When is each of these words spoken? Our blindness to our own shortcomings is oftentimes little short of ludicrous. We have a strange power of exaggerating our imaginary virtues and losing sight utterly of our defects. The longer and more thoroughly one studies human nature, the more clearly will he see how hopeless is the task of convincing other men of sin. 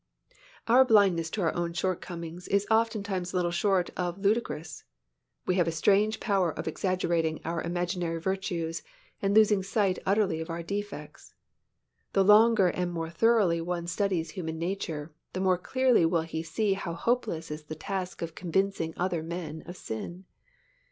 Our 0.67 0.83
blindness 0.83 1.29
to 1.29 1.41
our 1.43 1.53
own 1.53 1.73
shortcomings 1.73 2.47
is 2.47 2.65
oftentimes 2.71 3.35
little 3.35 3.51
short 3.51 3.91
of 3.95 4.17
ludicrous. 4.17 4.83
We 5.45 5.53
have 5.57 5.67
a 5.67 5.71
strange 5.71 6.19
power 6.19 6.51
of 6.51 6.67
exaggerating 6.67 7.39
our 7.45 7.61
imaginary 7.61 8.19
virtues 8.19 8.81
and 9.21 9.35
losing 9.35 9.61
sight 9.61 9.99
utterly 10.03 10.39
of 10.41 10.49
our 10.49 10.63
defects. 10.63 11.35
The 12.13 12.23
longer 12.25 12.69
and 12.69 12.91
more 12.91 13.11
thoroughly 13.11 13.61
one 13.61 13.85
studies 13.85 14.31
human 14.31 14.57
nature, 14.57 15.13
the 15.33 15.39
more 15.39 15.59
clearly 15.59 16.07
will 16.07 16.21
he 16.23 16.41
see 16.41 16.73
how 16.73 16.95
hopeless 16.95 17.51
is 17.51 17.65
the 17.65 17.75
task 17.75 18.23
of 18.23 18.33
convincing 18.33 18.95
other 18.97 19.21
men 19.21 19.61
of 19.67 19.77
sin. 19.77 20.25